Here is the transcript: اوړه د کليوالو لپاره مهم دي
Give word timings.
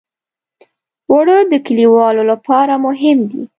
اوړه 1.11 1.37
د 1.51 1.53
کليوالو 1.65 2.21
لپاره 2.31 2.73
مهم 2.85 3.19
دي 3.31 3.41